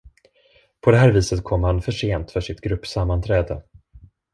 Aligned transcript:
På 0.81 0.91
det 0.91 0.97
här 0.97 1.11
viset 1.11 1.43
kom 1.43 1.63
han 1.63 1.81
försent 1.81 2.31
för 2.31 2.41
sitt 2.41 2.61
gruppsammanträde. 2.61 3.63